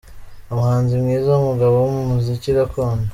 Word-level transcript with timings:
Umuhanzi 0.51 0.93
mwiza 1.01 1.29
w’umugabo 1.33 1.75
mu 1.93 2.01
muziki 2.09 2.49
gakondo. 2.57 3.07